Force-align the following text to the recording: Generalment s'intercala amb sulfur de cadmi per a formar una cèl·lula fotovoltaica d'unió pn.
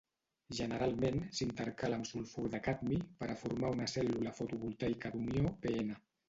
Generalment 0.59 1.19
s'intercala 1.39 1.99
amb 1.99 2.09
sulfur 2.11 2.45
de 2.55 2.61
cadmi 2.69 2.97
per 3.21 3.29
a 3.35 3.37
formar 3.43 3.71
una 3.77 3.87
cèl·lula 3.93 4.35
fotovoltaica 4.41 5.15
d'unió 5.19 5.55
pn. 5.69 5.97